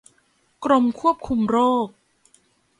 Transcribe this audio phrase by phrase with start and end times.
[0.63, 1.87] กรมควบคุมโรค